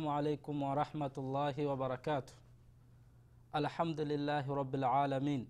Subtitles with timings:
[0.00, 2.32] السلام عليكم ورحمة الله وبركاته.
[3.54, 5.48] الحمد لله رب العالمين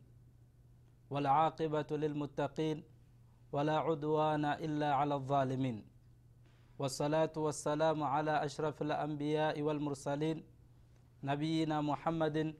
[1.10, 2.82] والعاقبة للمتقين
[3.52, 5.86] ولا عدوان إلا على الظالمين.
[6.78, 10.42] والصلاة والسلام على أشرف الأنبياء والمرسلين
[11.22, 12.54] نبينا محمد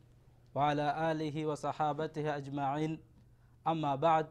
[0.54, 3.02] وعلى آله وصحابته أجمعين.
[3.66, 4.26] أما بعد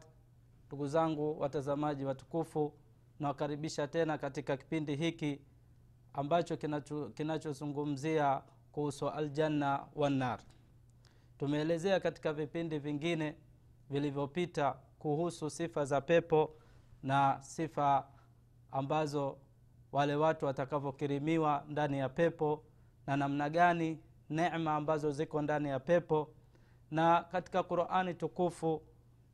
[0.70, 2.72] ndugu zangu watazamaji watukufu
[3.18, 3.86] nawakaribisha
[4.18, 5.40] katika kipindi hiki
[6.12, 6.56] ambacho
[7.14, 8.42] kinachozungumzia
[8.72, 10.40] kuhusu aljanna wannar
[11.38, 13.34] tumeelezea katika vipindi vingine
[13.90, 16.54] vilivyopita kuhusu sifa za pepo
[17.02, 18.06] na sifa
[18.70, 19.38] ambazo
[19.92, 22.64] wale watu watakavyokirimiwa ndani ya pepo
[23.06, 23.98] na namna gani
[24.30, 26.30] nema ambazo ziko ndani ya pepo.
[26.90, 28.82] Na katika qurani tukufu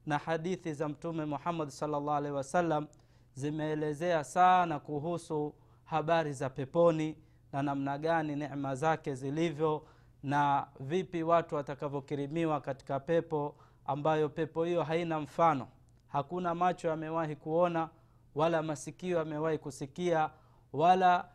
[0.06, 2.86] na hadithi za mtume muhammad salllah alehi wasallam
[3.34, 5.54] zimeelezea sana kuhusu
[5.86, 7.16] habari za peponi
[7.52, 9.86] na namna gani nema zake zilivyo
[10.22, 15.68] na vipi watu watakavyokirimiwa katika pepo ambayo pepo hiyo haina mfano.
[16.08, 17.88] Hakuna macho yamewahi kuona
[18.34, 20.30] wala masikio yamewahi kusikia
[20.72, 21.28] wala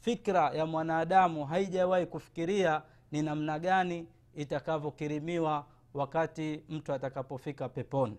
[0.00, 8.16] fikra ya mwanadamu haijawahi kufikiria ni namna gani itakavyokirimiwa wakati mtu atakapofika peponi.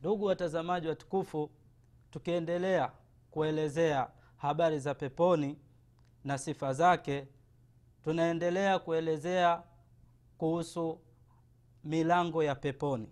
[0.00, 1.50] Ndugu watazamaji watukufu
[2.10, 2.90] tukiendelea
[3.36, 5.58] kuelezea habari za peponi
[6.24, 7.28] na sifa zake
[8.04, 9.62] tunaendelea kuelezea
[10.38, 11.00] kuhusu
[11.84, 13.08] milango ya peponi.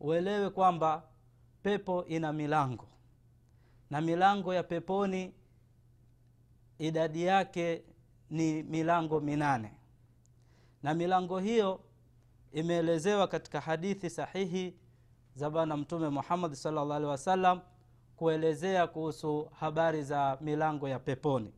[0.00, 1.02] Uelewe kwamba
[1.62, 2.88] pepo ina milango
[3.90, 5.34] na milango ya peponi
[6.78, 7.84] idadi yake
[8.30, 9.72] ni milango minane.
[10.82, 11.80] Na milango hiyo
[12.52, 14.76] imeelezewa katika hadithi sahihi
[15.34, 17.60] za bwana mtume muhammadi salllah alehi wasallam
[18.18, 21.52] kuelezea kuhusu habari za milango ya peponi.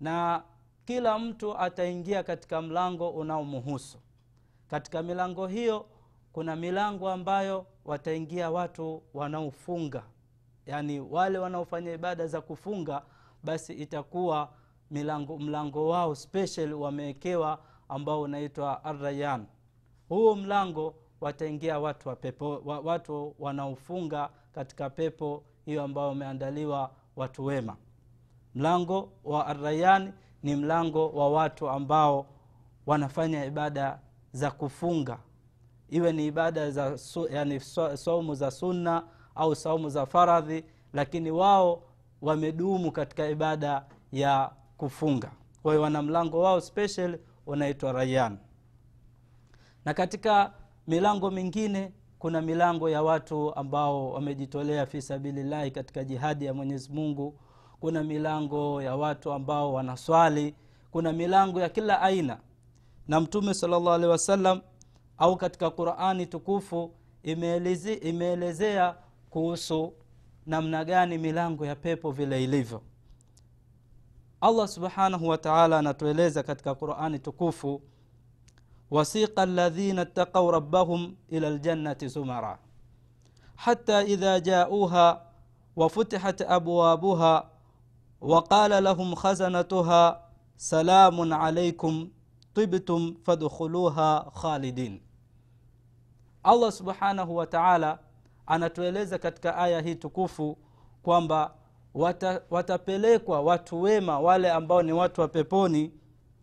[0.00, 0.42] Na
[0.84, 3.98] kila mtu ataingia katika mlango unaomuhusu.
[4.68, 5.86] Katika milango hiyo
[6.32, 10.02] kuna milango ambayo wataingia watu wanaofunga.
[10.66, 13.02] Yaani wale wanaofanya ibada za kufunga
[13.44, 14.48] basi itakuwa
[14.90, 17.58] milango mlango wao special wamewekewa
[17.88, 19.46] ambao unaitwa arrayan
[20.08, 27.44] huo mlango wataingia watu wa pepo, wa, watu wanaofunga katika pepo hiyo ambao wameandaliwa watu
[27.44, 27.76] wema.
[28.54, 30.12] Mlango wa arayan
[30.42, 32.26] ni mlango wa watu ambao
[32.86, 33.98] wanafanya ibada
[34.32, 35.18] za kufunga.
[35.88, 37.60] Iwe ni ibada za su, yani
[37.94, 39.02] saumu za sunna
[39.34, 41.82] au saumu za faradhi lakini wao
[42.22, 45.30] wamedumu katika ibada ya kufunga.
[45.62, 48.38] Kwa hiyo wana mlango wao special unaitwa rayan
[49.84, 50.52] na katika
[50.86, 57.34] milango mingine kuna milango ya watu ambao wamejitolea fi sabilillahi katika jihadi ya mwenyezi mungu.
[57.80, 60.54] Kuna milango ya watu ambao wanaswali.
[60.90, 62.38] Kuna milango ya kila aina.
[63.08, 64.60] Na mtume salllah alehi wasallam
[65.18, 66.90] au katika qurani tukufu
[67.22, 68.94] imeeleze, imeelezea
[69.30, 69.92] kuhusu
[70.46, 72.82] namna gani milango ya pepo vile ilivyo.
[74.40, 77.82] Allah subhanahu wataala anatueleza katika qurani tukufu
[78.90, 82.58] وسيق الذين اتقوا ربهم إلى الجنة سمرا
[83.56, 85.26] حتى إذا جاءوها
[85.76, 87.50] وفتحت أبوابها
[88.20, 92.08] وقال لهم خزنتها سلام عليكم
[92.54, 95.02] طبتم فدخلوها خالدين.
[96.46, 97.98] الله سبحانه وتعالى
[98.50, 100.56] أنا تويليزا كتك آية هي تكوفو
[101.02, 101.54] كوامبا
[102.50, 105.28] watapelekwa watu wema wale ambao ni watu wa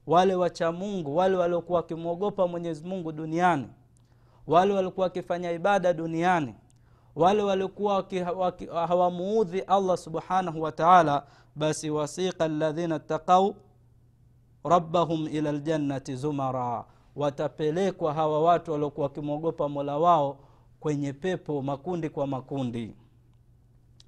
[0.07, 3.68] wale wacha mungu wale waliokuwa wakimwogopa mwenyezi mungu duniani
[4.48, 6.56] wale waliokuwa wakifanya ibada duniani
[7.15, 8.06] wale waliokuwa
[8.88, 11.25] hawamuudhi allah subhanahu wa taala
[11.56, 13.56] basi wasiqa ladhina ttaqau
[14.63, 16.86] rabbahum ila ljannati zumara.
[17.15, 20.38] Watapelekwa hawa watu waliokuwa wakimwogopa mola wao
[20.80, 22.95] kwenye pepo makundi kwa makundi.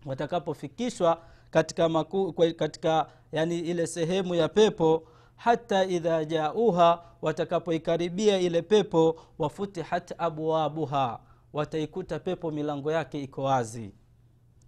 [0.05, 5.03] Watakapofikishwa katika, maku, katika yani ile sehemu ya pepo
[5.39, 11.19] hata idha jauha watakapoikaribia ile pepo wafutihat abwabuha
[11.53, 13.91] wataikuta pepo milango yake iko wazi.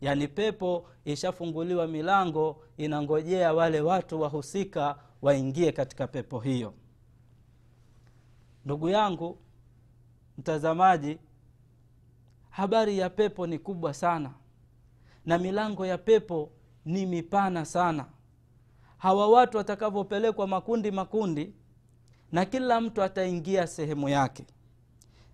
[0.01, 6.73] Yaani pepo ishafunguliwa milango inangojea wale watu wahusika waingie katika pepo hiyo.
[8.65, 9.37] Ndugu yangu
[10.37, 11.17] mtazamaji
[12.49, 14.33] habari ya pepo ni kubwa sana
[15.25, 16.51] na milango ya pepo
[16.85, 18.05] ni mipana sana
[19.01, 21.53] hawa watu watakavyopelekwa makundi makundi
[22.31, 24.45] na kila mtu ataingia sehemu yake.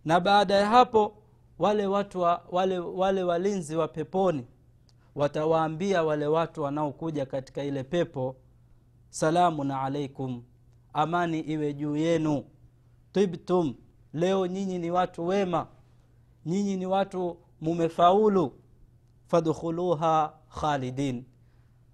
[0.06, 1.18] Na baada ya hapo
[1.60, 4.46] wale watu wa, wale, wale walinzi wa peponi
[5.16, 8.36] watawaambia wale watu wanaokuja katika ile pepo
[9.10, 10.44] salamun alaikum
[10.94, 12.44] amani iwe juu yenu.
[13.12, 13.76] Tibtum
[14.14, 15.68] leo nyinyi ni watu wema.
[16.46, 18.54] Nyinyi ni watu mumefaulu.
[19.26, 21.24] Fadkhuluha khalidin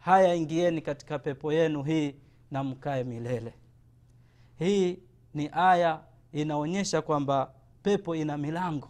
[0.03, 2.15] haya ingieni katika pepo yenu hii
[2.51, 3.53] na mkae milele.
[4.59, 4.99] Hii
[5.33, 6.01] ni aya
[6.31, 7.53] inaonyesha kwamba
[7.83, 8.89] pepo ina milango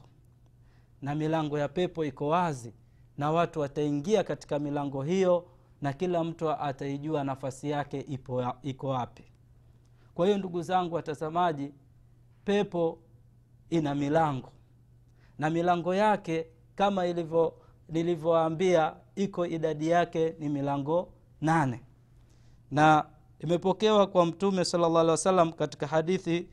[1.01, 2.73] na milango ya pepo iko wazi
[3.17, 5.45] na watu wataingia katika milango hiyo
[5.81, 9.23] na kila mtu ataijua nafasi yake ipo, iko wapi.
[10.13, 11.73] Kwa hiyo ndugu zangu watazamaji
[12.45, 12.99] pepo
[13.69, 14.51] ina milango
[15.39, 21.83] na milango yake kama ilivyo nilivyoambia iko idadi yake ni milango nane.
[22.71, 23.05] Na
[23.39, 26.47] imepokewa kwa mtume salllah alih wasalam katika hadithi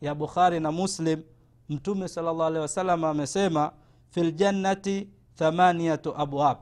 [0.00, 1.22] ya bukhari na muslim
[1.68, 3.72] mtume salllah alehi wasalam amesema
[4.10, 6.58] fi ljannati thamaniyatu abwab.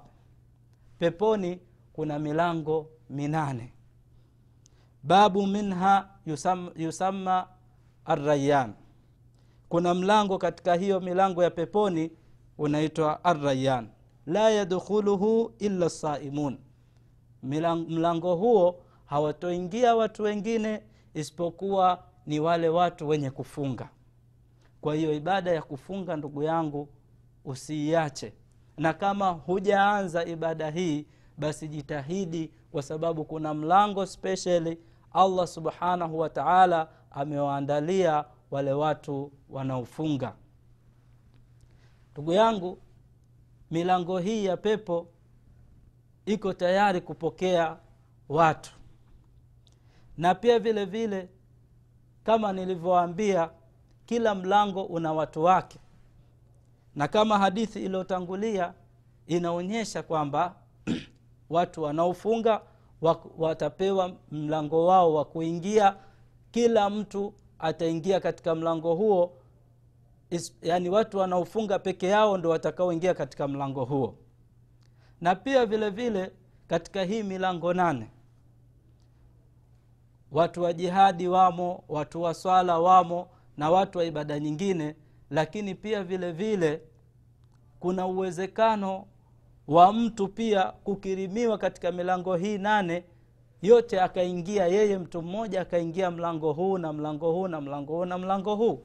[0.99, 1.61] Peponi
[1.93, 3.73] kuna milango minane.
[5.03, 7.47] Babu minha yusam, yusamma
[8.05, 8.75] arrayan
[9.69, 12.11] kuna mlango katika hiyo milango ya peponi
[12.59, 13.89] unaitwa arrayan
[14.29, 16.59] la yadkhuluhu illa saimun
[17.89, 20.83] mlango huo hawatoingia watu wengine
[21.15, 23.89] isipokuwa ni wale watu wenye kufunga.
[24.81, 26.89] Kwa hiyo ibada ya kufunga ndugu yangu
[27.45, 28.33] usiiache.
[28.77, 31.07] Na kama hujaanza ibada hii
[31.39, 34.79] basi jitahidi kwa sababu kuna mlango spesheli
[35.13, 40.35] allah subhanahu wa taala amewaandalia wale watu wanaofunga.
[42.13, 42.79] Ndugu yangu
[43.71, 45.07] milango hii ya pepo
[46.27, 47.77] iko tayari kupokea
[48.29, 48.73] watu.
[50.19, 51.29] Na pia vile vile
[52.25, 53.51] kama nilivyoambia
[54.07, 55.79] kila mlango una watu wake.
[56.95, 58.75] Na kama hadithi iliyotangulia
[59.27, 60.55] inaonyesha kwamba
[61.51, 62.61] watu wanaofunga
[63.39, 65.97] watapewa mlango wao wa kuingia.
[66.51, 69.33] Kila mtu ataingia katika mlango huo
[70.31, 70.57] is,
[70.91, 74.15] watu wanaofunga peke yao ndo watakaoingia katika mlango huo.
[75.21, 76.33] Na pia vile vile
[76.69, 78.11] katika hii milango nane
[80.33, 84.97] watu wa jihadi wamo watu wa swala wamo na watu wa ibada nyingine
[85.31, 86.83] lakini pia vile vile
[87.81, 89.07] kuna uwezekano
[89.69, 93.05] wa mtu pia kukirimiwa katika milango hii nane
[93.63, 98.19] yote akaingia yeye mtu mmoja akaingia mlango huu na mlango huu na mlango huu na
[98.19, 98.85] mlango huu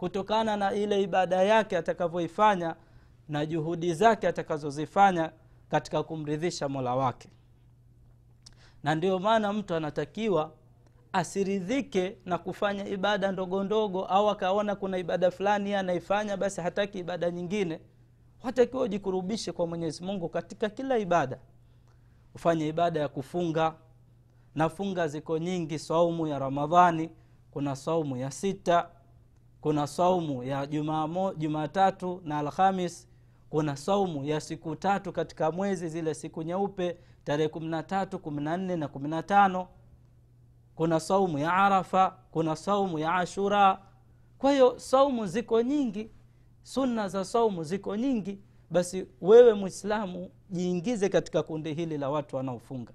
[0.00, 2.74] kutokana na ile ibada yake atakavyoifanya
[3.28, 5.32] na juhudi zake atakazozifanya
[5.70, 7.28] katika kumridhisha mola wake.
[8.82, 10.52] Na ndio maana mtu anatakiwa
[11.12, 17.30] asiridhike na kufanya ibada ndogo ndogo au akaona kuna ibada fulani anaifanya basi hataki ibada
[17.30, 17.80] nyingine.
[18.42, 21.38] Watakiwa ujikurubishe kwa mwenyezi mungu katika kila ibada.
[22.34, 23.74] Ufanye ibada ya kufunga.
[24.54, 27.10] Na funga ziko nyingi saumu ya ramadhani
[27.50, 28.88] kuna saumu ya sita
[29.60, 30.66] kuna saumu ya
[31.36, 33.08] jumatatu na alhamis
[33.50, 38.42] kuna saumu ya siku tatu katika mwezi zile siku nyeupe tarehe kumi na tatu kumi
[38.42, 39.68] na nne na kumi na tano
[40.74, 43.82] kuna saumu ya arafa kuna saumu ya ashura.
[44.38, 46.10] Kwa hiyo saumu ziko nyingi
[46.62, 48.38] sunna za saumu ziko nyingi
[48.70, 52.92] basi wewe mwislamu jiingize katika kundi hili la watu wanaofunga.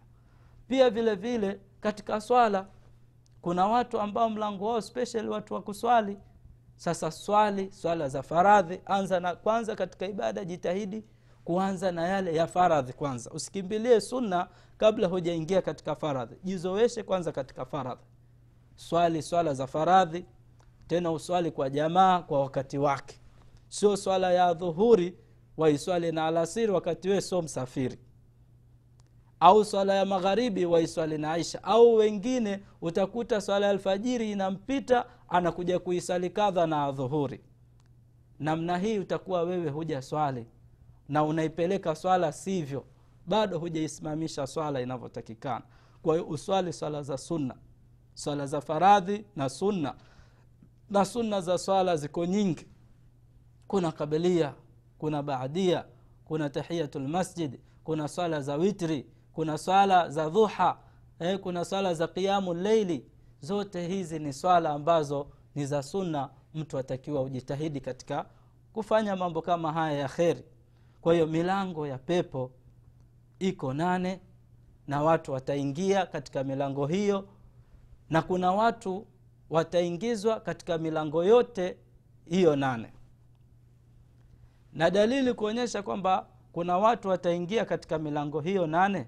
[0.68, 2.68] Pia vile vile katika swala
[3.42, 6.18] kuna watu ambao mlango wao special watu wa kuswali
[6.76, 8.82] sasa swali swala za faradhi.
[8.86, 11.04] Anza na kwanza katika ibada jitahidi
[11.44, 13.32] kuanza na yale ya faradhi kwanza.
[13.32, 16.36] Usikimbilie sunna kabla hujaingia katika faradhi.
[16.44, 18.04] Jizoweshe kwanza katika faradhi.
[18.76, 20.26] Swali swala za faradhi
[20.88, 23.20] tena uswali kwa jamaa kwa wakati wake.
[23.70, 25.18] Sio swala ya dhuhuri
[25.58, 27.98] waiswali na alasiri wakati wee sio msafiri
[29.40, 31.64] au swala ya magharibi waiswali na aisha.
[31.64, 37.42] Au wengine utakuta swala ya alfajiri inampita anakuja kuisali kadha na dhuhuri
[38.40, 40.48] namna hii utakuwa wewe huja swali
[41.10, 42.86] na unaipeleka swala sivyo
[43.28, 45.62] bado hujaisimamisha swala inavyotakikana.
[46.02, 47.56] Kwa hiyo uswali swala za sunna
[48.14, 49.96] swala za faradhi na sunna.
[50.90, 52.66] Na sunna za swala ziko nyingi.
[53.68, 54.54] Kuna kabilia
[54.98, 55.86] kuna baadia
[56.26, 60.78] kuna tahiyatu lmasjid kuna swala za witri kuna swala za dhuha
[61.20, 63.06] eh, kuna swala za qiamu leili
[63.40, 66.30] zote hizi ni swala ambazo ni za sunna.
[66.54, 68.26] Mtu atakiwa ujitahidi katika
[68.74, 70.44] kufanya mambo kama haya ya kheri.
[71.02, 72.52] Kwa hiyo milango ya pepo
[73.40, 74.20] iko nane
[74.88, 77.28] na watu wataingia katika milango hiyo
[78.10, 79.08] na kuna watu
[79.50, 81.78] wataingizwa katika milango yote
[82.26, 82.94] hiyo nane.
[84.74, 89.08] Na dalili kuonyesha kwamba kuna watu wataingia katika milango hiyo nane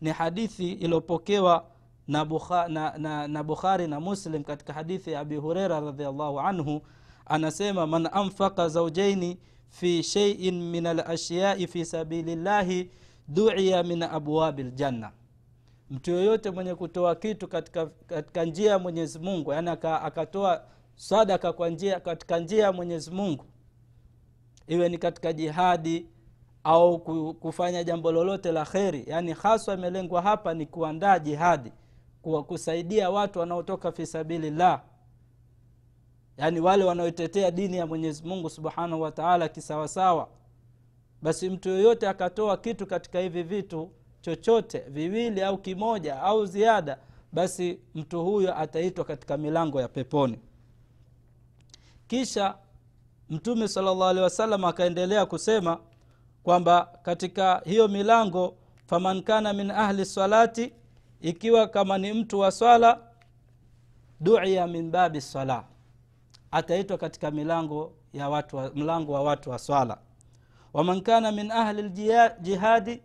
[0.00, 1.66] ni hadithi iliyopokewa
[2.08, 6.82] na, Bukha, na, na, na bukhari na muslim katika hadithi ya abi hureira radiallahu anhu.
[7.26, 9.38] Anasema man anfaka zaujaini
[9.68, 12.90] fi sheiin min alashyai fi sabilillahi
[13.28, 15.12] duiya min abwabi ljanna
[15.90, 20.64] mtu yoyote mwenye kutoa kitu katika, katika njia ya mwenyezi mungu yaani akatoa
[20.96, 23.44] sadaka kwa njia katika njia ya mwenyezi mungu
[24.66, 26.06] iwe ni katika jihadi
[26.66, 26.98] au
[27.34, 29.04] kufanya jambo lolote la kheri.
[29.06, 31.72] Yaani haswa imelengwa hapa ni kuandaa jihadi
[32.46, 34.82] kusaidia watu wanaotoka fisabilillah
[36.36, 40.28] yaani wale wanaoitetea dini ya mwenyezi mungu subhanahu wataala kisawasawa.
[41.22, 46.98] Basi mtu yoyote akatoa kitu katika hivi vitu chochote viwili au kimoja au ziada
[47.32, 50.38] basi mtu huyo ataitwa katika milango ya peponi.
[52.06, 52.54] Kisha
[53.30, 55.78] mtume sala wasallam akaendelea kusema
[56.46, 60.72] kwamba katika hiyo milango faman kana min ahli salati
[61.20, 62.98] ikiwa kama ni mtu wa swala
[64.20, 65.64] duia min babi sala
[66.50, 69.98] ataitwa katika milango ya watu wa, mlango wa watu wa swala.
[70.72, 71.82] Waman kana min ahli
[72.40, 73.02] ljihadi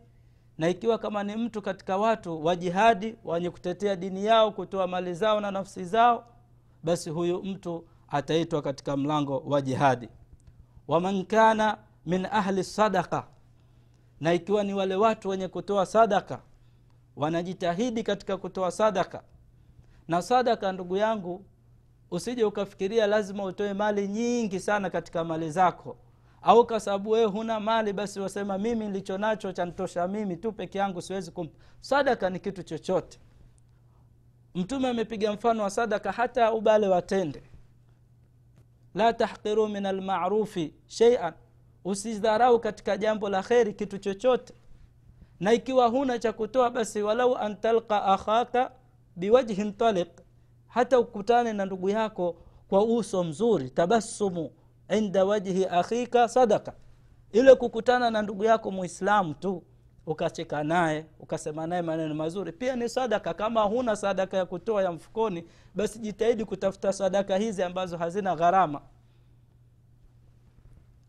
[0.57, 5.13] na ikiwa kama ni mtu katika watu wa jihadi wenye kutetea dini yao kutoa mali
[5.13, 6.25] zao na nafsi zao
[6.83, 10.09] basi huyu mtu ataitwa katika mlango wa jihadi.
[10.87, 13.27] Waman kana min ahli sadaka
[14.19, 16.41] na ikiwa ni wale watu wenye kutoa sadaka
[17.15, 19.23] wanajitahidi katika kutoa sadaka
[20.07, 21.45] na sadaka ndugu yangu
[22.11, 25.97] usije ukafikiria lazima utoe mali nyingi sana katika mali zako.
[26.41, 30.77] Au kwa sababu wewe huna mali basi wasema mimi nilicho nacho chanitosha mimi tu peke
[30.77, 33.19] yangu siwezi kumpa sadaka ni kitu chochote.
[34.55, 37.43] Mtume amepiga mfano wa sadaka hata ubale watende.
[38.95, 41.33] La tahqiru min almarufi sheian
[41.85, 44.53] usidharau katika jambo la kheri kitu chochote.
[45.39, 48.71] Na ikiwa huna cha kutoa basi walau antalka akhaka
[49.15, 50.07] biwajhin taliq
[50.67, 52.35] hata ukutane na ndugu yako
[52.69, 54.51] kwa uso mzuri tabassumu
[54.97, 56.73] inda wajhi akhika sadaka
[57.31, 59.63] ile kukutana na ndugu yako muislamu tu
[60.05, 64.91] ukacheka naye ukasema naye maneno mazuri pia ni sadaka kama huna sadaka ya kutoa ya
[64.91, 65.43] mfukoni
[65.75, 68.81] basi jitahidi kutafuta sadaka hizi ambazo hazina gharama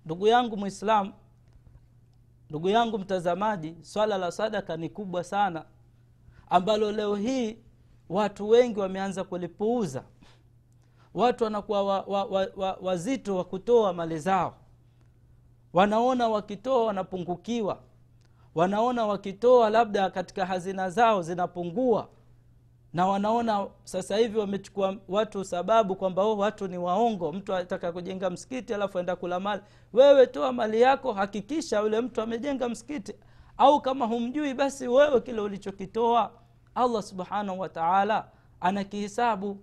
[0.04, 1.12] ndugu yangu mwislamu
[2.50, 5.64] ndugu yangu mtazamaji swala la sadaka ni kubwa sana
[6.50, 7.58] ambalo leo hii
[8.08, 10.04] watu wengi wameanza kulipuuza.
[11.14, 14.54] Watu wanakuwa wa, wa, wa, wa, wazito wa kutoa mali zao.
[15.72, 17.78] Wanaona wakitoa wanapungukiwa.
[18.54, 22.08] Wanaona wakitoa labda katika hazina zao zinapungua
[22.92, 27.32] na wanaona sasa hivi wamechukua watu sababu kwamba oh, watu ni waongo.
[27.32, 29.62] Mtu ataka kujenga msikiti alafu aenda kula mali.
[29.92, 33.14] Wewe toa mali yako hakikisha yule mtu amejenga msikiti.
[33.56, 36.32] Au kama humjui basi wewe kile ulichokitoa
[36.74, 38.28] allah subhanahu wataala
[38.60, 39.58] anakihisabu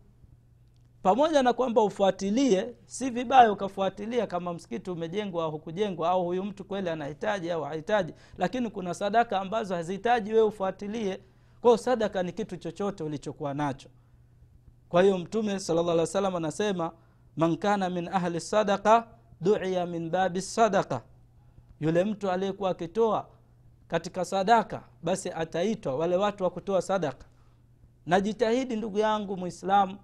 [1.03, 6.65] pamoja na kwamba ufuatilie si vibaya ukafuatilia kama msikiti umejengwa au hukujengwa au huyu mtu
[6.65, 8.13] kweli anahitaji au hahitaji.
[8.37, 11.19] Lakini kuna sadaka ambazo hazihitaji wewe ufuatilie
[11.61, 13.89] kwao sadaka ni kitu chochote ulichokuwa nacho.
[14.89, 16.91] Kwa hiyo mtume salllah alih wa anasema
[17.37, 19.07] man kana min ahli sadaka
[19.41, 21.01] duia min babi sadaka
[21.79, 23.27] yule mtu aliyekuwa akitoa
[23.87, 27.25] katika sadaka basi ataitwa wale watu wa kutoa sadaka.
[28.05, 29.97] Najitahidi ndugu yangu mwislamu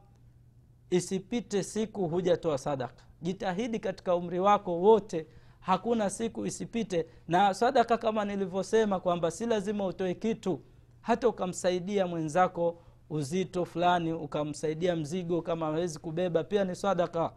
[0.89, 3.03] isipite siku hujatoa sadaka.
[3.21, 5.27] Jitahidi katika umri wako wote
[5.59, 7.05] hakuna siku isipite.
[7.27, 10.61] Na sadaka kama nilivyosema kwamba si lazima utoe kitu
[11.05, 12.77] hata ukamsaidia mwenzako
[13.09, 17.31] uzito fulani ukamsaidia mzigo kama hawezi kubeba pia ni sadaka.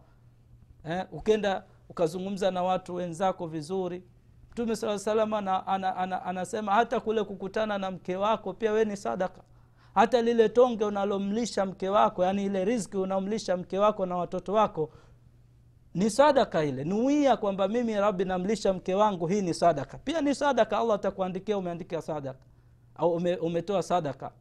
[0.84, 4.02] Eh, ukenda ukazungumza na watu wenzako vizuri.
[4.50, 8.84] Mtume saa salam ana, ana, ana, anasema hata kule kukutana na mke wako pia we
[8.84, 9.42] ni sadaka.
[9.94, 14.90] Hata lile tonge unalomlisha mke wako yani ile rizki unamlisha mke wako na watoto wako
[15.94, 16.84] ni sadaka ile.
[16.84, 19.98] Nuia kwamba mimi rabi namlisha mke wangu hii ni sadaka.
[19.98, 22.38] Pia ni sadaka allah atakuandikia umeandika sadaka
[22.98, 24.32] au ume, umetoa sadaka.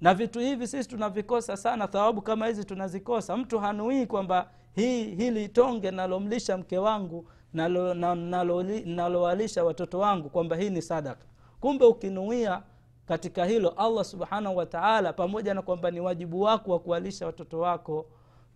[0.00, 3.36] Na vitu hivi sisi tunavikosa sana thawabu kama hizi tunazikosa.
[3.36, 10.70] Mtu hanuii kwamba hii hili tonge nalomlisha mke wangu nalowalisha nalo watoto wangu kwamba hii
[10.70, 11.26] ni sadaka.
[11.60, 12.62] Kumbe ukinuia
[13.06, 18.06] katika hilo allah subhanahu wataala pamoja na kwamba ni wajibu wako wa kuwalisha watoto wako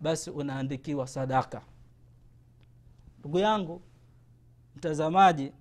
[0.01, 1.61] basi unaandikiwa sadaka.
[3.19, 3.81] Ndugu yangu
[4.75, 5.51] mtazamaji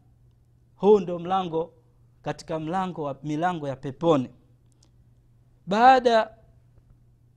[0.76, 1.72] huu ndio mlango
[2.28, 4.30] katika mlango wa milango ya peponi.
[5.66, 6.36] Baada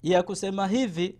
[0.03, 1.19] ya kusema hivi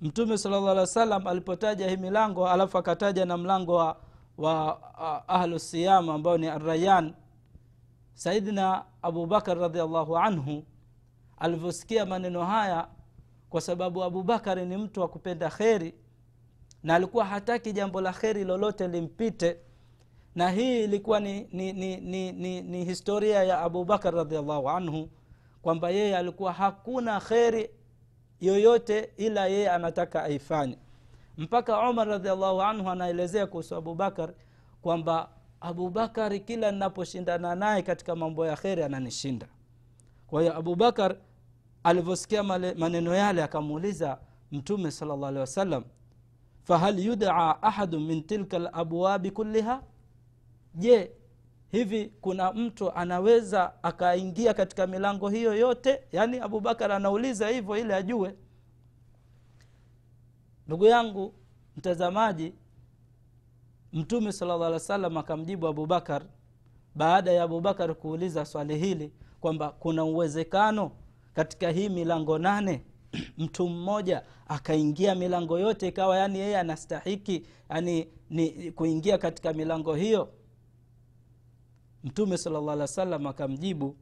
[0.00, 4.00] mtume sala llah alih wa sallam alipotaja hii milango alafu akataja na mlango wa,
[4.38, 7.14] wa uh, ahlu ambao ni arayan
[8.14, 10.64] saidina abubakar radiallahu anhu
[11.38, 12.88] alivyosikia maneno haya
[13.50, 15.94] kwa sababu abubakari ni mtu wa kupenda kheri
[16.82, 19.58] na alikuwa hataki jambo la kheri lolote limpite
[20.34, 25.08] na hii ilikuwa ni, ni, ni, ni, ni, ni historia ya abubakar radiallahu anhu
[25.62, 27.70] kwamba yeye alikuwa hakuna kheri
[28.40, 30.78] yoyote ila yeye anataka aifanye.
[31.36, 34.34] Mpaka umar radiallahu anhu anaelezea kuhusu abubakar
[34.82, 35.28] kwamba
[35.60, 39.46] abubakari kila ninaposhindana naye katika mambo ya kheri ananishinda.
[40.26, 41.16] Kwa hiyo abubakar
[41.84, 42.42] alivyosikia
[42.76, 44.18] maneno yale akamuuliza
[44.52, 45.84] mtume sala llah alehi wasallam
[46.62, 49.82] fahal yudaa ahadu min tilka labwabi kulliha
[50.74, 51.12] je
[51.70, 56.00] hivi kuna mtu anaweza akaingia katika milango hiyo yote?
[56.12, 58.34] Yaani abubakar anauliza hivyo ili ajue.
[60.66, 61.34] Ndugu yangu
[61.76, 62.54] mtazamaji
[63.92, 66.22] mtume sala llah alih wa sallam akamjibu abubakar
[66.94, 70.90] baada ya abubakar kuuliza swali hili kwamba kuna uwezekano
[71.34, 72.84] katika hii milango nane
[73.38, 80.28] mtu mmoja akaingia milango yote ikawa yani yeye anastahiki yani ni kuingia katika milango hiyo
[82.04, 83.96] mtume sala llah alih wa sallam akamjibu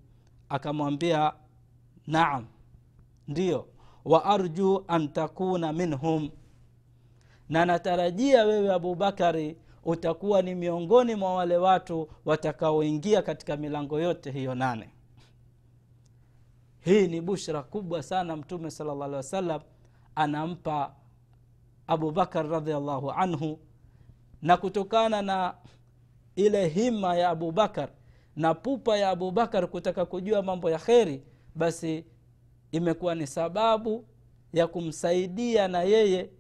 [0.49, 1.33] akamwambia
[2.07, 2.47] naam
[3.29, 3.67] ndiyo
[4.05, 6.31] wa arju an takuna minhum.
[7.49, 14.55] Na natarajia wewe abubakari utakuwa ni miongoni mwa wale watu watakaoingia katika milango yote hiyo
[14.55, 14.91] nane.
[16.81, 19.61] Hii ni bushra kubwa sana mtume sala llah alih wasallam
[20.15, 20.95] anampa
[21.87, 23.59] abubakar radiallahu anhu.
[24.43, 25.55] Na kutokana na
[26.47, 27.89] ile hima ya abubakar
[28.37, 31.23] na pupa ya abubakar kutaka kujua mambo ya kheri
[31.55, 32.05] basi
[32.73, 34.05] imekuwa ni sababu
[34.53, 36.31] ya kumsaidia na yeye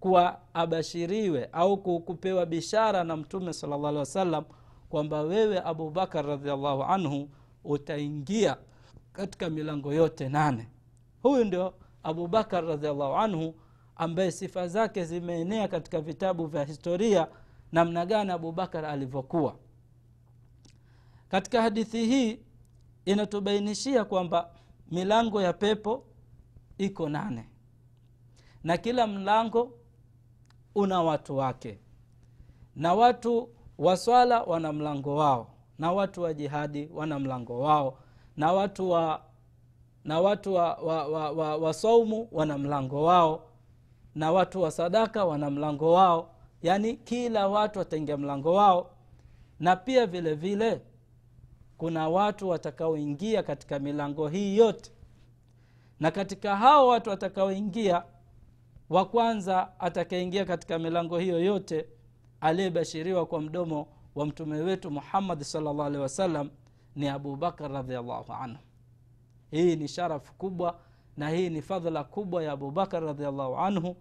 [0.00, 4.44] kuwa abashiriwe au kupewa bishara na mtume sala llah alih wasallam
[4.88, 7.28] kwamba wewe abubakar radiallahu anhu
[7.64, 8.56] utaingia
[9.12, 10.68] katika milango yote nane.
[11.22, 13.54] Huyu ndio abubakar radiallahu anhu
[13.96, 17.28] ambaye sifa zake zimeenea katika vitabu vya historia
[17.72, 19.56] namna gani abubakar alivyokuwa.
[21.28, 22.40] Katika hadithi hii
[23.04, 24.50] inatubainishia kwamba
[24.90, 26.04] milango ya pepo
[26.78, 27.48] iko nane
[28.64, 29.72] na kila mlango
[30.74, 31.78] una watu wake.
[32.76, 33.48] Na watu
[33.78, 37.98] wa swala wana mlango wao na watu wa jihadi wana mlango wao
[38.36, 39.22] na watu wa
[40.04, 43.42] na watu wa, wa, wa, wa, wa saumu wana mlango wao
[44.14, 46.30] na watu wa sadaka wana mlango wao
[46.66, 48.90] yaani kila watu wataingia mlango wao.
[49.60, 50.80] Na pia vile vile
[51.76, 54.90] kuna watu watakaoingia katika milango hii yote.
[56.00, 58.02] Na katika hao watu watakaoingia
[58.90, 61.88] wa kwanza atakaingia katika milango hiyo yote
[62.40, 66.50] aliyebashiriwa kwa mdomo wa mtume wetu muhammadi salllah alehi wasallam
[66.96, 68.58] ni abubakar radiallahu anhu.
[69.50, 70.78] Hii ni sharafu kubwa
[71.16, 73.96] na hii ni fadhla kubwa ya abubakar radiallahu anhu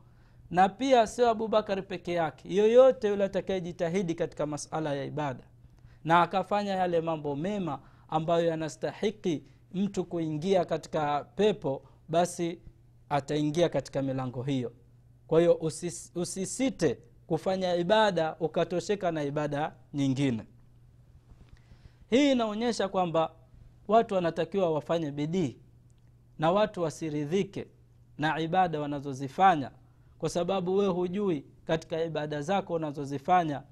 [0.50, 2.56] na pia sio abubakari peke yake.
[2.56, 5.44] Yoyote yule atakayejitahidi katika masala ya ibada.
[6.04, 12.60] Na akafanya yale mambo mema ambayo yanastahiki mtu kuingia katika pepo basi
[13.10, 14.72] ataingia katika milango hiyo.
[15.28, 20.44] Kwa hiyo usis, usisite kufanya ibada ukatosheka na ibada nyingine.
[22.10, 23.32] Hii inaonyesha kwamba
[23.88, 25.58] watu wanatakiwa wafanye bidii
[26.40, 27.68] na watu wasiridhike
[28.18, 29.72] na ibada wanazozifanya
[30.26, 33.64] kwa sababu wewe hujui katika ibada zako unazozifanya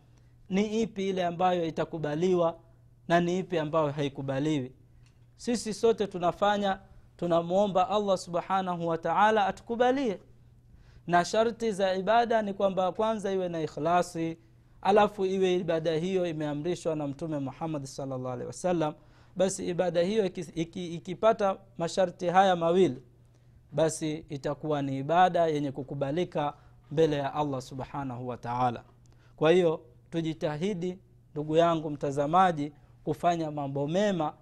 [0.50, 2.60] ni ipi ile ambayo itakubaliwa
[3.08, 4.72] na ni ipi ambayo haikubaliwi.
[5.36, 6.80] Sisi sote tunafanya
[7.18, 10.20] tunamwomba allah subhanahu wataala atukubalie.
[11.08, 14.38] Na sharti za ibada ni kwamba kwanza iwe na ikhlasi
[14.82, 18.94] alafu iwe ibada hiyo imeamrishwa na mtume muhammadi salllah alehi wasallam.
[19.36, 21.18] Basi ibada hiyo ikipata iki, iki
[21.78, 23.02] masharti haya mawili
[23.74, 26.54] basi itakuwa ni ibada yenye kukubalika
[26.92, 28.84] mbele ya allah subhanahu wa taala.
[29.36, 30.98] Kwa hiyo tujitahidi
[31.32, 34.34] ndugu yangu mtazamaji kufanya mambo mema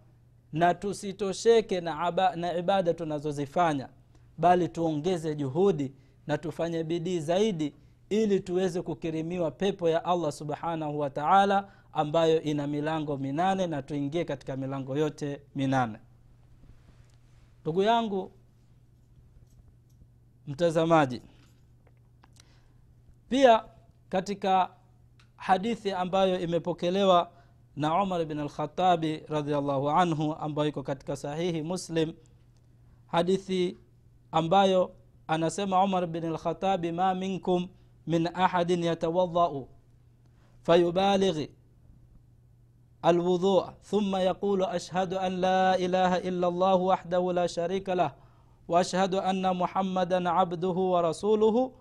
[0.53, 3.89] na tusitosheke na, aba, na ibada tunazozifanya
[4.37, 5.93] bali tuongeze juhudi
[6.27, 7.73] na tufanye bidii zaidi
[8.09, 14.25] ili tuweze kukirimiwa pepo ya allah subhanahu wa taala ambayo ina milango minane na tuingie
[14.25, 15.97] katika milango yote minane.
[17.61, 18.31] Ndugu yangu
[20.51, 21.21] mtazamaji
[23.29, 23.63] pia
[24.09, 24.69] katika
[25.35, 27.31] hadithi ambayo imepokelewa
[27.75, 32.13] na umar bn alkhatabi radiallahu anhu ambayo iko katika sahihi muslim
[33.07, 33.77] hadithi
[34.31, 34.91] ambayo
[35.27, 37.67] anasema umar bn alkhatabi ma minkum
[38.07, 39.69] min ahadin yatawadhau
[40.61, 41.49] fayubalighi
[43.01, 48.13] alwudhua thumma yaqulu ashhadu an la ilaha illa llah wahdahu la sharika lah
[48.71, 51.73] waashhadu ان muhammadan abduhu wa rasuluhu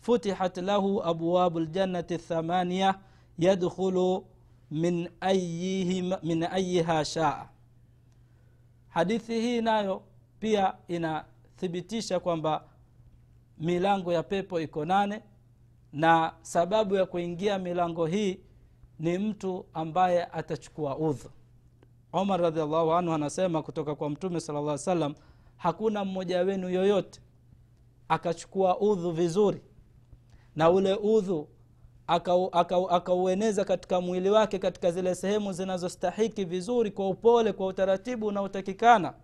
[0.00, 2.98] futihat lahu abwabu الثمانيه
[3.38, 4.22] يدخل
[4.70, 7.48] من min ayihim- min ayiha shaa.
[8.88, 10.02] Hadithi hii nayo
[10.40, 12.64] pia inathibitisha kwamba
[13.58, 15.22] milango ya pepo iko nane
[15.92, 18.40] na sababu ya kuingia milango hii
[18.98, 21.30] ni mtu ambaye atachukua udhu.
[22.12, 25.14] Umar radiallahu anhu anasema kutoka kwa mtume sala llah salam
[25.56, 27.20] hakuna mmoja wenu yoyote
[28.08, 29.62] akachukua udhu vizuri.
[30.56, 31.48] Na ule udhu
[32.06, 38.26] akaueneza aka, aka katika mwili wake katika zile sehemu zinazostahiki vizuri kwa upole kwa utaratibu
[38.26, 39.14] unaotakikana.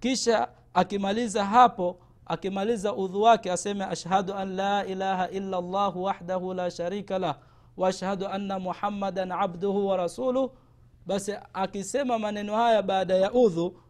[0.00, 6.70] Kisha akimaliza hapo akimaliza udhu wake aseme ashhadu an la ilaha illa llah wahdahu la
[6.70, 7.38] sharika lah
[7.76, 10.50] waashhadu anna muhammadan abduhu wa rasuluh.
[11.06, 13.80] Basi akisema maneno haya baada ya udhu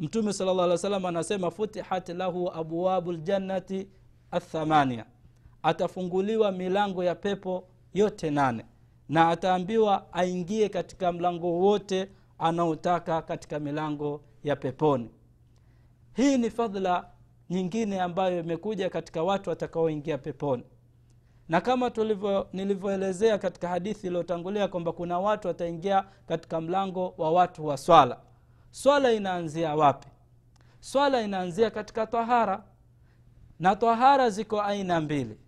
[0.00, 3.88] mtume sala llah alih anasema futihat lahu abwabu ljannati
[4.30, 5.04] athamania
[5.62, 8.64] atafunguliwa milango ya pepo yote nane
[9.08, 12.08] na ataambiwa aingie katika mlango wote
[12.38, 15.10] anaotaka katika milango ya peponi.
[16.14, 17.08] Hii ni fadhla
[17.50, 20.62] nyingine ambayo imekuja katika watu watakaoingia peponi.
[21.48, 27.66] Na kama tulivyo nilivyoelezea katika hadithi iliyotangulia kwamba kuna watu wataingia katika mlango wa watu
[27.66, 28.20] wa swala
[28.70, 30.08] swala inaanzia wapi?
[30.80, 32.62] Swala inaanzia katika tahara
[33.60, 35.38] na tahara ziko aina mbili.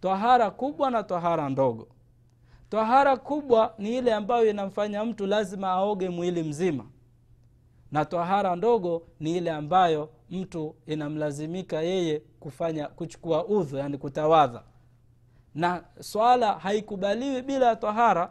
[0.00, 1.88] Tahara kubwa na tahara ndogo.
[2.68, 6.84] Tahara kubwa ni ile ambayo inamfanya mtu lazima aoge mwili mzima.
[7.92, 14.62] Na tahara ndogo ni ile ambayo mtu inamlazimika yeye kufanya kuchukua udhu yani kutawadha.
[15.54, 18.30] Na swala haikubaliwi bila ya tahara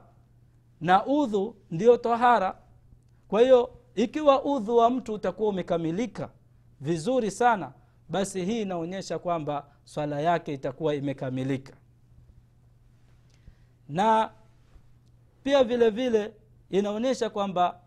[0.82, 2.58] na udhu ndio tahara
[3.28, 6.30] kwa hiyo ikiwa udhu wa mtu utakuwa umekamilika
[6.82, 7.74] vizuri sana
[8.10, 11.74] basi hii inaonyesha kwamba swala yake itakuwa imekamilika.
[13.90, 14.32] Na
[15.44, 16.34] pia vile vile
[16.70, 17.80] inaonyesha kwamba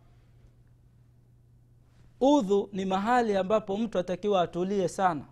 [2.20, 5.24] udhu ni mahali ambapo mtu atakiwa atulie sana.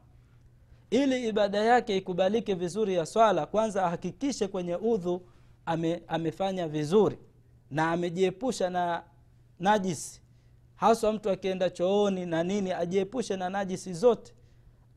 [0.90, 5.22] Ili ibada yake ikubalike vizuri ya swala kwanza ahakikishe kwenye udhu
[5.66, 7.18] ame, amefanya vizuri
[7.70, 9.02] na amejiepusha na
[9.58, 10.20] najisi
[10.80, 14.34] haswa mtu akienda chooni na nini ajiepushe na najisi zote.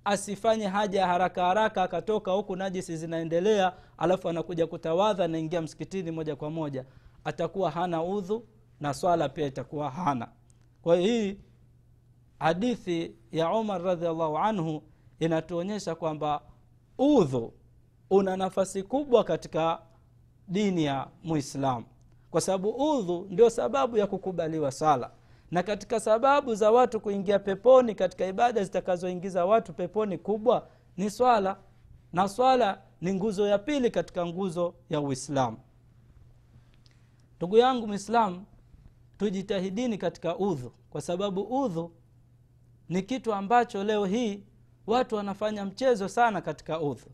[0.06, 6.36] Asifanye haja ya haraka haraka akatoka huku najisi zinaendelea alafu anakuja kutawadha anaingia msikitini moja
[6.36, 6.86] kwa moja.
[7.24, 8.48] Atakuwa hana udhu
[8.80, 10.28] na swala pia itakuwa hana.
[10.82, 11.38] Kwa hii
[12.40, 14.84] hadithi ya umar radiallahu anhu
[15.20, 16.42] inatuonyesha kwamba
[16.98, 17.54] udhu
[18.10, 19.82] una nafasi kubwa katika
[20.48, 21.86] dini ya muislamu
[22.32, 25.12] kwa sababu udhu ndio sababu ya kukubaliwa sala
[25.54, 31.58] na katika sababu za watu kuingia peponi katika ibada zitakazoingiza watu peponi kubwa ni swala.
[32.14, 35.58] Na swala ni nguzo ya pili katika nguzo ya uislamu.
[37.38, 38.46] Ndugu yangu mwislamu
[39.18, 41.92] tujitahidini katika udhu kwa sababu udhu
[42.90, 44.44] ni kitu ambacho leo hii
[44.88, 47.10] watu wanafanya mchezo sana katika udhu.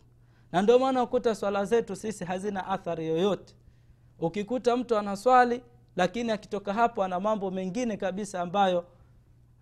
[0.51, 3.55] Na ndio maana ukuta swala zetu sisi hazina athari yoyote.
[4.19, 5.63] Ukikuta mtu anaswali
[5.99, 8.85] lakini akitoka hapo ana mambo mengine kabisa ambayo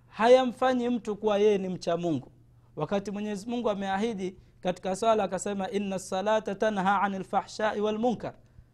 [0.07, 2.31] hayamfanyi mtu kuwa yeye ni mcha mungu.
[2.75, 8.33] Wakati mwenyezi mungu ameahidi katika swala akasema inna salata tanha ani lfahshai walmunkar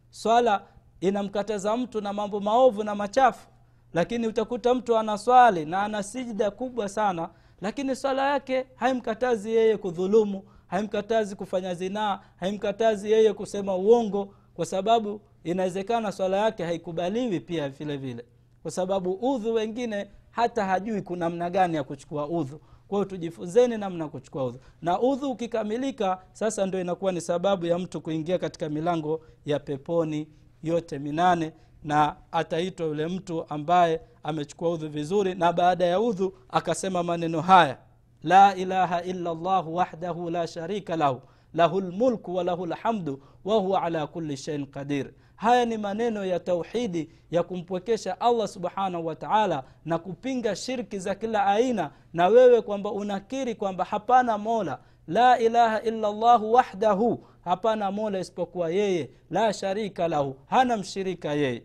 [0.09, 0.63] swala
[1.01, 3.47] inamkataza mtu na mambo maovu na machafu
[3.93, 7.29] lakini utakuta mtu ana swali na ana sijda kubwa sana
[7.61, 15.21] lakini swala yake haimkatazi yeye kudhulumu haimkatazi kufanya zinaa haimkatazi yeye kusema uongo kwa sababu
[15.43, 18.25] inawezekana swala yake haikubaliwi pia vile vile.
[18.61, 22.59] Kwa sababu udhu wengine hata hajui kuna gani ya kuchukua udhu.
[22.87, 24.59] Kwa hiyo tujifunzeni namna kuchukua udhu.
[24.81, 30.27] Na udhu ukikamilika sasa ndo inakuwa ni sababu ya mtu kuingia katika milango ya peponi
[30.63, 31.51] yote minane
[31.83, 37.77] na ataitwa yule mtu ambaye amechukua udhu vizuri na baada ya udhu akasema maneno haya.
[38.23, 41.21] La ilaha illa llahu wahdahu la sharika lahu
[41.53, 47.09] lahu lmulku wa lahu lhamdu wahuwa ala kuli sheiin qadir haya ni maneno ya tauhidi
[47.31, 52.91] ya kumpwekesha allah subhanahu wa taala na kupinga shirki za kila aina na wewe kwamba
[52.91, 54.79] unakiri kwamba hapana mola.
[55.07, 57.25] La ilaha illa llahu wahdahu.
[57.43, 59.09] Hapana mola isipokuwa yeye.
[59.29, 60.35] La sharika lahu.
[60.45, 61.63] Hana mshirika yeye.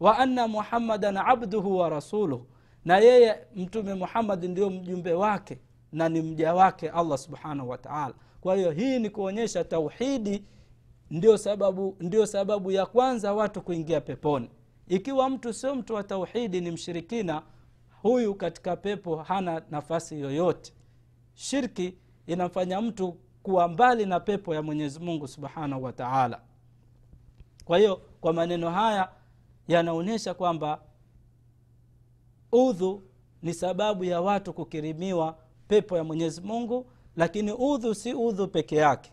[0.00, 2.40] Wa anna muhammadan abduhu wa rasuluh
[2.84, 5.58] na yeye mtume muhammadi ndio mjumbe wake
[5.92, 8.14] na ni mja wake allah subhanahu wa taala.
[8.40, 10.44] Kwa hiyo hii ni kuonyesha tauhidi
[11.12, 14.50] ndio sababu ndio sababu ya kwanza watu kuingia peponi.
[14.88, 17.42] Ikiwa mtu sio mtu wa tauhidi ni mshirikina
[18.02, 20.72] huyu katika pepo hana nafasi yoyote.
[21.34, 21.94] Shirki
[22.26, 26.40] inamfanya mtu kuwa mbali na pepo ya mwenyezi mungu subhanahu wa taala.
[27.64, 29.08] Kwa hiyo kwa maneno haya
[29.68, 30.80] yanaonyesha kwamba
[32.52, 33.02] udhu
[33.42, 39.12] ni sababu ya watu kukirimiwa pepo ya mwenyezi mungu lakini udhu si udhu peke yake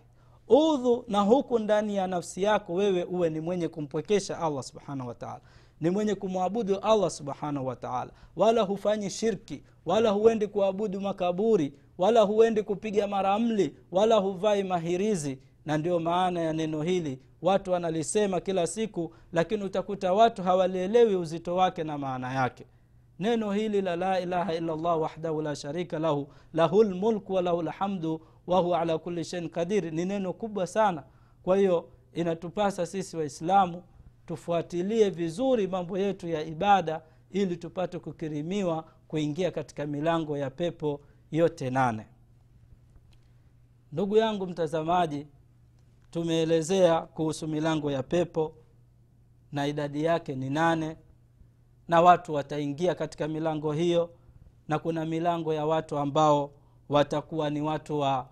[0.49, 5.41] udhu na huku ndani ya nafsi yako wewe uwe ni mwenye kumpwekesha allah subhanahu wataala
[5.81, 12.63] ni mwenye kumwabudu allah subhanahu wataala wala hufanyi shirki wala huendi kuabudu makaburi wala huendi
[12.63, 15.39] kupiga maramli wala huvai mahirizi.
[15.65, 21.55] Na ndio maana ya neno hili watu wanalisema kila siku lakini utakuta watu hawalielewi uzito
[21.55, 22.65] wake na maana yake.
[23.19, 28.79] Neno hili la la ilaha illallah wahdahu la sharika lahu lahu lmulku walahu lhamdu wahuwa
[28.81, 31.03] ala kuli shein qadir ni neno kubwa sana.
[31.43, 33.83] Kwa hiyo inatupasa sisi waislamu
[34.25, 41.69] tufuatilie vizuri mambo yetu ya ibada ili tupate kukirimiwa kuingia katika milango ya pepo yote
[41.69, 42.05] nane.
[43.91, 45.27] Ndugu yangu mtazamaji
[46.11, 48.55] tumeelezea kuhusu milango ya pepo
[49.51, 50.97] na idadi yake ni nane
[51.87, 54.09] na watu wataingia katika milango hiyo
[54.67, 56.51] na kuna milango ya watu ambao
[56.89, 58.27] watakuwa ni watu wa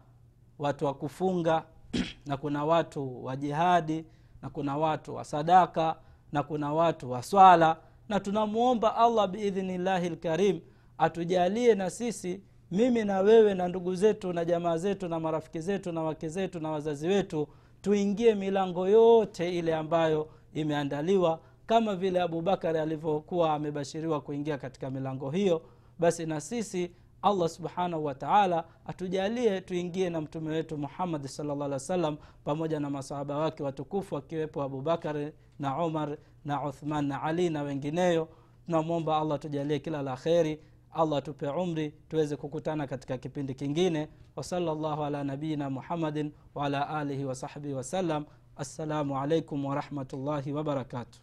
[0.60, 1.64] watu wa kufunga
[2.26, 4.06] na kuna watu wa jihadi
[4.42, 5.96] na kuna watu wa sadaka
[6.32, 7.78] na kuna watu wa swala
[8.10, 10.60] na tunamwomba allah biidhnillahi lkarim
[10.98, 12.42] atujalie na sisi
[12.72, 16.60] mimi na wewe na ndugu zetu na jamaa zetu na marafiki zetu na wake zetu
[16.60, 17.48] na wazazi wetu
[17.82, 25.62] tuingie milango yote ile ambayo imeandaliwa kama vile abubakari alivyokuwa amebashiriwa kuingia katika milango hiyo
[26.00, 31.80] basi na sisi allah subhanahu wataala atujalie tuingie na mtume wetu muhammadi salllah alih wa
[31.80, 37.62] sallam pamoja na masahaba wake watukufu akiwepo abubakari na umar na uthman na ali na
[37.64, 38.28] wengineyo.
[38.66, 40.60] Tunamwomba allah tujalie kila la kheri.
[40.92, 44.08] Allah tupe umri tuweze kukutana katika kipindi kingine.
[44.36, 48.26] Wasala llahu ala nabiina muhammadin waala alihi wasahbihi wasallam
[48.56, 51.20] assalamu alaikum warahmatullahi wabarakatuh